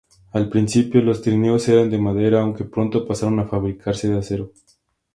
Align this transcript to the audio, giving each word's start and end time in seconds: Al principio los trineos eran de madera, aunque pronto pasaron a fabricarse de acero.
Al 0.33 0.49
principio 0.49 0.99
los 1.03 1.21
trineos 1.21 1.69
eran 1.69 1.91
de 1.91 1.99
madera, 1.99 2.41
aunque 2.41 2.63
pronto 2.63 3.05
pasaron 3.07 3.39
a 3.39 3.45
fabricarse 3.47 4.09
de 4.09 4.17
acero. 4.17 4.51